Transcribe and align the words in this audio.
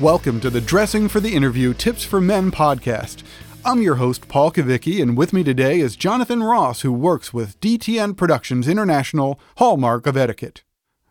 Welcome 0.00 0.40
to 0.40 0.50
the 0.50 0.60
Dressing 0.60 1.08
for 1.08 1.20
the 1.20 1.36
Interview 1.36 1.72
Tips 1.72 2.04
for 2.04 2.20
Men 2.20 2.50
podcast. 2.50 3.22
I'm 3.64 3.80
your 3.80 3.94
host, 3.94 4.26
Paul 4.26 4.50
Kavicki, 4.50 5.00
and 5.00 5.16
with 5.16 5.32
me 5.32 5.44
today 5.44 5.78
is 5.78 5.94
Jonathan 5.94 6.42
Ross, 6.42 6.80
who 6.80 6.92
works 6.92 7.32
with 7.32 7.60
DTN 7.60 8.16
Productions 8.16 8.66
International, 8.66 9.38
Hallmark 9.58 10.08
of 10.08 10.16
Etiquette. 10.16 10.64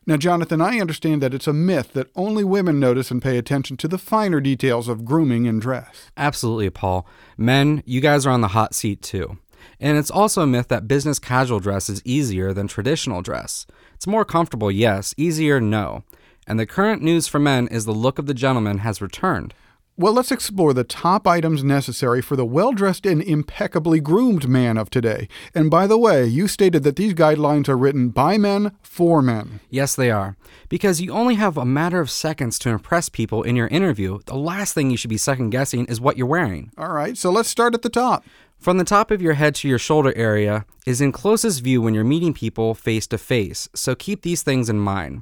Now, 0.06 0.18
Jonathan, 0.18 0.60
I 0.60 0.82
understand 0.82 1.24
that 1.24 1.34
it's 1.34 1.48
a 1.48 1.54
myth 1.54 1.94
that 1.94 2.12
only 2.14 2.44
women 2.44 2.78
notice 2.78 3.10
and 3.10 3.22
pay 3.22 3.38
attention 3.38 3.78
to 3.78 3.88
the 3.88 3.98
finer 3.98 4.42
details 4.42 4.90
of 4.90 5.06
grooming 5.06 5.48
and 5.48 5.62
dress. 5.62 6.12
Absolutely, 6.18 6.70
Paul. 6.70 7.08
Men, 7.38 7.84
you 7.86 8.02
guys 8.02 8.26
are 8.26 8.32
on 8.32 8.42
the 8.42 8.50
hot 8.50 8.76
seat 8.76 9.02
too. 9.02 9.38
And 9.80 9.98
it's 9.98 10.12
also 10.12 10.42
a 10.42 10.48
myth 10.48 10.68
that 10.68 10.90
business 10.90 11.20
casual 11.20 11.62
dress 11.62 11.88
is 11.88 12.02
easier 12.04 12.52
than 12.52 12.68
traditional 12.68 13.22
dress. 13.22 13.66
It's 13.96 14.08
more 14.08 14.26
comfortable, 14.26 14.70
yes, 14.70 15.14
easier, 15.16 15.62
no. 15.62 16.04
And 16.48 16.60
the 16.60 16.66
current 16.66 17.02
news 17.02 17.28
for 17.28 17.40
men 17.40 17.68
is 17.68 17.86
the 17.86 17.92
look 17.92 18.20
of 18.20 18.26
the 18.26 18.34
gentleman 18.34 18.80
has 18.80 19.02
returned. 19.02 19.54
Well, 19.96 20.14
let's 20.14 20.32
explore 20.32 20.74
the 20.74 20.84
top 20.84 21.28
items 21.28 21.64
necessary 21.64 22.20
for 22.20 22.36
the 22.36 22.48
well 22.48 22.72
dressed 22.72 23.06
and 23.06 23.22
impeccably 23.22 24.00
groomed 24.00 24.50
man 24.50 24.76
of 24.76 24.90
today. 24.90 25.28
And 25.54 25.70
by 25.70 25.86
the 25.86 26.00
way, 26.00 26.26
you 26.26 26.48
stated 26.48 26.82
that 26.84 26.96
these 26.96 27.14
guidelines 27.14 27.70
are 27.70 27.78
written 27.78 28.10
by 28.10 28.40
men 28.40 28.72
for 28.82 29.22
men. 29.22 29.60
Yes, 29.70 29.96
they 29.96 30.10
are. 30.10 30.36
Because 30.68 31.00
you 31.00 31.12
only 31.12 31.36
have 31.36 31.58
a 31.58 31.66
matter 31.66 32.00
of 32.00 32.10
seconds 32.10 32.58
to 32.60 32.70
impress 32.70 33.08
people 33.08 33.44
in 33.44 33.56
your 33.56 33.68
interview, 33.68 34.18
the 34.26 34.36
last 34.36 34.74
thing 34.74 34.90
you 34.90 34.98
should 34.98 35.12
be 35.12 35.18
second 35.18 35.52
guessing 35.52 35.86
is 35.86 36.02
what 36.02 36.18
you're 36.18 36.26
wearing. 36.26 36.72
All 36.76 36.92
right, 36.92 37.16
so 37.16 37.30
let's 37.30 37.50
start 37.50 37.76
at 37.76 37.84
the 37.84 37.90
top. 37.90 38.26
From 38.58 38.80
the 38.80 38.84
top 38.84 39.12
of 39.12 39.22
your 39.22 39.34
head 39.34 39.54
to 39.56 39.68
your 39.68 39.78
shoulder 39.78 40.14
area 40.16 40.66
is 40.88 41.02
in 41.02 41.12
closest 41.12 41.62
view 41.62 41.84
when 41.84 41.94
you're 41.94 42.04
meeting 42.04 42.34
people 42.34 42.74
face 42.74 43.06
to 43.08 43.20
face, 43.20 43.70
so 43.76 43.94
keep 43.94 44.24
these 44.24 44.42
things 44.42 44.70
in 44.70 44.80
mind. 44.80 45.22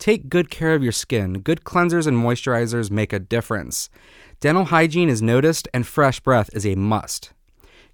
Take 0.00 0.30
good 0.30 0.48
care 0.48 0.74
of 0.74 0.82
your 0.82 0.92
skin. 0.92 1.34
Good 1.40 1.62
cleansers 1.62 2.06
and 2.06 2.16
moisturizers 2.16 2.90
make 2.90 3.12
a 3.12 3.18
difference. 3.18 3.90
Dental 4.40 4.64
hygiene 4.64 5.10
is 5.10 5.20
noticed, 5.20 5.68
and 5.74 5.86
fresh 5.86 6.20
breath 6.20 6.48
is 6.54 6.64
a 6.64 6.74
must. 6.74 7.34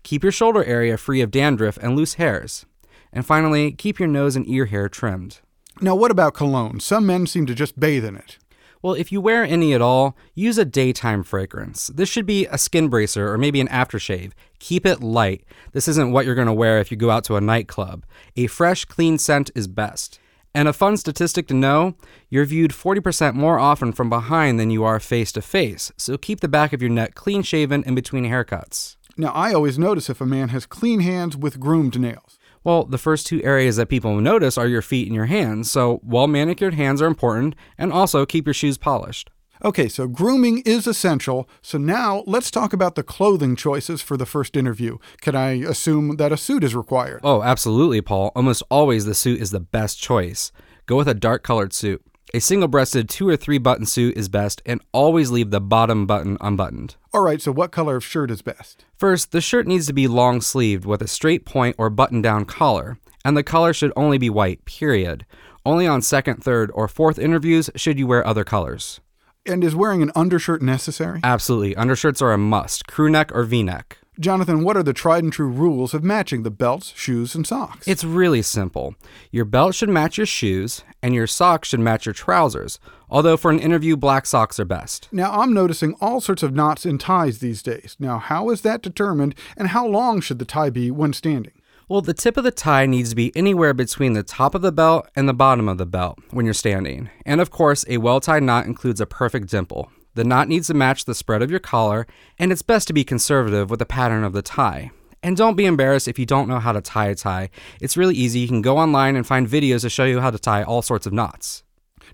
Keep 0.04 0.22
your 0.22 0.30
shoulder 0.30 0.62
area 0.62 0.96
free 0.96 1.20
of 1.20 1.32
dandruff 1.32 1.76
and 1.78 1.96
loose 1.96 2.14
hairs. 2.14 2.64
And 3.12 3.26
finally, 3.26 3.72
keep 3.72 3.98
your 3.98 4.06
nose 4.06 4.36
and 4.36 4.48
ear 4.48 4.66
hair 4.66 4.88
trimmed. 4.88 5.40
Now, 5.80 5.96
what 5.96 6.12
about 6.12 6.34
cologne? 6.34 6.78
Some 6.78 7.06
men 7.06 7.26
seem 7.26 7.44
to 7.46 7.56
just 7.56 7.78
bathe 7.78 8.04
in 8.04 8.14
it. 8.14 8.38
Well, 8.82 8.94
if 8.94 9.10
you 9.10 9.20
wear 9.20 9.42
any 9.42 9.74
at 9.74 9.82
all, 9.82 10.16
use 10.32 10.58
a 10.58 10.64
daytime 10.64 11.24
fragrance. 11.24 11.88
This 11.88 12.08
should 12.08 12.24
be 12.24 12.46
a 12.46 12.56
skin 12.56 12.86
bracer 12.86 13.32
or 13.32 13.36
maybe 13.36 13.60
an 13.60 13.66
aftershave. 13.66 14.30
Keep 14.60 14.86
it 14.86 15.02
light. 15.02 15.44
This 15.72 15.88
isn't 15.88 16.12
what 16.12 16.24
you're 16.24 16.36
going 16.36 16.46
to 16.46 16.52
wear 16.52 16.78
if 16.78 16.92
you 16.92 16.96
go 16.96 17.10
out 17.10 17.24
to 17.24 17.34
a 17.34 17.40
nightclub. 17.40 18.06
A 18.36 18.46
fresh, 18.46 18.84
clean 18.84 19.18
scent 19.18 19.50
is 19.56 19.66
best. 19.66 20.20
And 20.56 20.68
a 20.68 20.72
fun 20.72 20.96
statistic 20.96 21.46
to 21.48 21.54
know 21.54 21.96
you're 22.30 22.46
viewed 22.46 22.70
40% 22.70 23.34
more 23.34 23.58
often 23.58 23.92
from 23.92 24.08
behind 24.08 24.58
than 24.58 24.70
you 24.70 24.84
are 24.84 24.98
face 24.98 25.30
to 25.32 25.42
face, 25.42 25.92
so 25.98 26.16
keep 26.16 26.40
the 26.40 26.48
back 26.48 26.72
of 26.72 26.80
your 26.80 26.90
neck 26.90 27.14
clean 27.14 27.42
shaven 27.42 27.82
in 27.82 27.94
between 27.94 28.24
haircuts. 28.24 28.96
Now, 29.18 29.32
I 29.32 29.52
always 29.52 29.78
notice 29.78 30.08
if 30.08 30.18
a 30.18 30.24
man 30.24 30.48
has 30.48 30.64
clean 30.64 31.00
hands 31.00 31.36
with 31.36 31.60
groomed 31.60 32.00
nails. 32.00 32.38
Well, 32.64 32.84
the 32.84 32.96
first 32.96 33.26
two 33.26 33.42
areas 33.42 33.76
that 33.76 33.90
people 33.90 34.18
notice 34.18 34.56
are 34.56 34.66
your 34.66 34.80
feet 34.80 35.08
and 35.08 35.14
your 35.14 35.26
hands, 35.26 35.70
so 35.70 36.00
well 36.02 36.26
manicured 36.26 36.72
hands 36.72 37.02
are 37.02 37.06
important, 37.06 37.54
and 37.76 37.92
also 37.92 38.24
keep 38.24 38.46
your 38.46 38.54
shoes 38.54 38.78
polished. 38.78 39.30
Okay, 39.64 39.88
so 39.88 40.06
grooming 40.06 40.62
is 40.66 40.86
essential. 40.86 41.48
So 41.62 41.78
now 41.78 42.24
let's 42.26 42.50
talk 42.50 42.72
about 42.72 42.94
the 42.94 43.02
clothing 43.02 43.56
choices 43.56 44.02
for 44.02 44.16
the 44.16 44.26
first 44.26 44.56
interview. 44.56 44.98
Can 45.20 45.34
I 45.34 45.52
assume 45.52 46.16
that 46.16 46.32
a 46.32 46.36
suit 46.36 46.64
is 46.64 46.74
required? 46.74 47.20
Oh, 47.24 47.42
absolutely, 47.42 48.00
Paul. 48.00 48.32
Almost 48.36 48.62
always 48.70 49.04
the 49.04 49.14
suit 49.14 49.40
is 49.40 49.50
the 49.50 49.60
best 49.60 50.00
choice. 50.00 50.52
Go 50.86 50.96
with 50.96 51.08
a 51.08 51.14
dark 51.14 51.42
colored 51.42 51.72
suit. 51.72 52.02
A 52.34 52.40
single 52.40 52.68
breasted 52.68 53.08
two 53.08 53.28
or 53.28 53.36
three 53.36 53.58
button 53.58 53.86
suit 53.86 54.16
is 54.16 54.28
best, 54.28 54.60
and 54.66 54.80
always 54.92 55.30
leave 55.30 55.50
the 55.50 55.60
bottom 55.60 56.06
button 56.06 56.36
unbuttoned. 56.40 56.96
All 57.14 57.22
right, 57.22 57.40
so 57.40 57.52
what 57.52 57.70
color 57.70 57.96
of 57.96 58.04
shirt 58.04 58.30
is 58.30 58.42
best? 58.42 58.84
First, 58.96 59.30
the 59.30 59.40
shirt 59.40 59.66
needs 59.66 59.86
to 59.86 59.92
be 59.92 60.08
long 60.08 60.40
sleeved 60.40 60.84
with 60.84 61.00
a 61.00 61.08
straight 61.08 61.46
point 61.46 61.76
or 61.78 61.88
button 61.88 62.20
down 62.20 62.44
collar, 62.44 62.98
and 63.24 63.36
the 63.36 63.44
color 63.44 63.72
should 63.72 63.92
only 63.96 64.18
be 64.18 64.28
white, 64.28 64.64
period. 64.64 65.24
Only 65.64 65.86
on 65.86 66.02
second, 66.02 66.42
third, 66.42 66.70
or 66.74 66.88
fourth 66.88 67.18
interviews 67.18 67.70
should 67.76 67.98
you 67.98 68.06
wear 68.06 68.26
other 68.26 68.44
colors. 68.44 69.00
And 69.46 69.62
is 69.62 69.76
wearing 69.76 70.02
an 70.02 70.10
undershirt 70.16 70.60
necessary? 70.60 71.20
Absolutely. 71.22 71.76
Undershirts 71.76 72.20
are 72.20 72.32
a 72.32 72.38
must, 72.38 72.86
crew 72.88 73.08
neck 73.08 73.30
or 73.32 73.44
v 73.44 73.62
neck. 73.62 73.98
Jonathan, 74.18 74.64
what 74.64 74.78
are 74.78 74.82
the 74.82 74.94
tried 74.94 75.22
and 75.24 75.32
true 75.32 75.48
rules 75.48 75.92
of 75.92 76.02
matching 76.02 76.42
the 76.42 76.50
belts, 76.50 76.92
shoes, 76.96 77.34
and 77.34 77.46
socks? 77.46 77.86
It's 77.86 78.02
really 78.02 78.40
simple. 78.40 78.94
Your 79.30 79.44
belt 79.44 79.74
should 79.74 79.90
match 79.90 80.16
your 80.16 80.26
shoes, 80.26 80.82
and 81.02 81.14
your 81.14 81.26
socks 81.26 81.68
should 81.68 81.80
match 81.80 82.06
your 82.06 82.14
trousers. 82.14 82.80
Although 83.10 83.36
for 83.36 83.50
an 83.50 83.58
interview, 83.58 83.94
black 83.94 84.24
socks 84.24 84.58
are 84.58 84.64
best. 84.64 85.08
Now, 85.12 85.30
I'm 85.32 85.52
noticing 85.52 85.94
all 86.00 86.22
sorts 86.22 86.42
of 86.42 86.54
knots 86.54 86.86
in 86.86 86.96
ties 86.96 87.40
these 87.40 87.62
days. 87.62 87.94
Now, 88.00 88.18
how 88.18 88.48
is 88.48 88.62
that 88.62 88.80
determined, 88.80 89.34
and 89.54 89.68
how 89.68 89.86
long 89.86 90.22
should 90.22 90.38
the 90.38 90.46
tie 90.46 90.70
be 90.70 90.90
when 90.90 91.12
standing? 91.12 91.52
Well, 91.88 92.00
the 92.00 92.14
tip 92.14 92.36
of 92.36 92.42
the 92.42 92.50
tie 92.50 92.84
needs 92.84 93.10
to 93.10 93.14
be 93.14 93.30
anywhere 93.36 93.72
between 93.72 94.14
the 94.14 94.24
top 94.24 94.56
of 94.56 94.62
the 94.62 94.72
belt 94.72 95.08
and 95.14 95.28
the 95.28 95.32
bottom 95.32 95.68
of 95.68 95.78
the 95.78 95.86
belt 95.86 96.18
when 96.32 96.44
you're 96.44 96.52
standing. 96.52 97.10
And 97.24 97.40
of 97.40 97.52
course, 97.52 97.84
a 97.88 97.98
well 97.98 98.18
tied 98.18 98.42
knot 98.42 98.66
includes 98.66 99.00
a 99.00 99.06
perfect 99.06 99.48
dimple. 99.48 99.92
The 100.14 100.24
knot 100.24 100.48
needs 100.48 100.66
to 100.66 100.74
match 100.74 101.04
the 101.04 101.14
spread 101.14 101.42
of 101.42 101.50
your 101.50 101.60
collar, 101.60 102.08
and 102.40 102.50
it's 102.50 102.62
best 102.62 102.88
to 102.88 102.92
be 102.92 103.04
conservative 103.04 103.70
with 103.70 103.78
the 103.78 103.86
pattern 103.86 104.24
of 104.24 104.32
the 104.32 104.42
tie. 104.42 104.90
And 105.22 105.36
don't 105.36 105.54
be 105.54 105.64
embarrassed 105.64 106.08
if 106.08 106.18
you 106.18 106.26
don't 106.26 106.48
know 106.48 106.58
how 106.58 106.72
to 106.72 106.80
tie 106.80 107.06
a 107.06 107.14
tie. 107.14 107.50
It's 107.80 107.96
really 107.96 108.16
easy. 108.16 108.40
You 108.40 108.48
can 108.48 108.62
go 108.62 108.78
online 108.78 109.14
and 109.14 109.24
find 109.24 109.46
videos 109.46 109.82
to 109.82 109.90
show 109.90 110.04
you 110.04 110.18
how 110.18 110.32
to 110.32 110.40
tie 110.40 110.64
all 110.64 110.82
sorts 110.82 111.06
of 111.06 111.12
knots. 111.12 111.62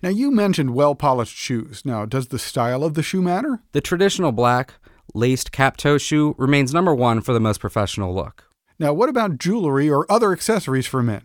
Now, 0.02 0.10
you 0.10 0.30
mentioned 0.30 0.74
well 0.74 0.94
polished 0.94 1.34
shoes. 1.34 1.82
Now, 1.86 2.04
does 2.04 2.28
the 2.28 2.38
style 2.38 2.84
of 2.84 2.92
the 2.92 3.02
shoe 3.02 3.22
matter? 3.22 3.62
The 3.72 3.80
traditional 3.80 4.32
black, 4.32 4.74
laced 5.14 5.50
cap 5.50 5.78
toe 5.78 5.96
shoe 5.96 6.34
remains 6.36 6.74
number 6.74 6.94
one 6.94 7.22
for 7.22 7.32
the 7.32 7.40
most 7.40 7.58
professional 7.58 8.14
look. 8.14 8.51
Now, 8.82 8.93
what 8.93 9.09
about 9.09 9.38
jewelry 9.38 9.88
or 9.88 10.10
other 10.10 10.32
accessories 10.32 10.88
for 10.88 11.04
men? 11.04 11.22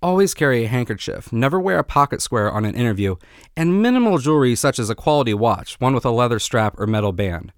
Always 0.00 0.32
carry 0.32 0.62
a 0.62 0.68
handkerchief, 0.68 1.32
never 1.32 1.58
wear 1.58 1.80
a 1.80 1.82
pocket 1.82 2.22
square 2.22 2.48
on 2.48 2.64
an 2.64 2.76
interview, 2.76 3.16
and 3.56 3.82
minimal 3.82 4.18
jewelry 4.18 4.54
such 4.54 4.78
as 4.78 4.90
a 4.90 4.94
quality 4.94 5.34
watch, 5.34 5.74
one 5.80 5.92
with 5.92 6.04
a 6.04 6.12
leather 6.12 6.38
strap 6.38 6.78
or 6.78 6.86
metal 6.86 7.10
band. 7.10 7.52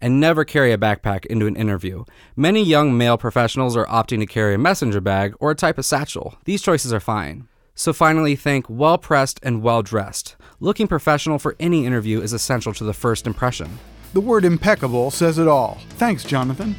And 0.00 0.18
never 0.18 0.42
carry 0.42 0.72
a 0.72 0.78
backpack 0.78 1.26
into 1.26 1.46
an 1.46 1.54
interview. 1.54 2.04
Many 2.34 2.64
young 2.64 2.96
male 2.96 3.18
professionals 3.18 3.76
are 3.76 3.84
opting 3.88 4.20
to 4.20 4.26
carry 4.26 4.54
a 4.54 4.58
messenger 4.58 5.02
bag 5.02 5.34
or 5.38 5.50
a 5.50 5.54
type 5.54 5.76
of 5.76 5.84
satchel. 5.84 6.38
These 6.46 6.62
choices 6.62 6.90
are 6.90 6.98
fine. 6.98 7.46
So 7.74 7.92
finally, 7.92 8.36
think 8.36 8.64
well 8.70 8.96
pressed 8.96 9.38
and 9.42 9.62
well 9.62 9.82
dressed. 9.82 10.34
Looking 10.60 10.88
professional 10.88 11.38
for 11.38 11.56
any 11.60 11.84
interview 11.84 12.22
is 12.22 12.32
essential 12.32 12.72
to 12.72 12.84
the 12.84 12.94
first 12.94 13.26
impression. 13.26 13.80
The 14.14 14.22
word 14.22 14.46
impeccable 14.46 15.10
says 15.10 15.36
it 15.36 15.46
all. 15.46 15.76
Thanks, 15.98 16.24
Jonathan. 16.24 16.74